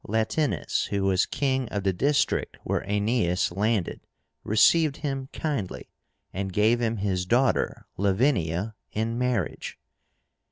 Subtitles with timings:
[0.07, 4.01] LATÍNUS, who was king of the district where Aenéas landed,
[4.43, 5.91] received him kindly,
[6.33, 9.77] and gave him his daughter, LAVINIA, in marriage.